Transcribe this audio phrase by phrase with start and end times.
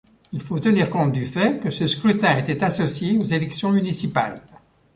[0.31, 4.41] Il faut tenir compte du fait que ce scrutin était associé aux élections municipales.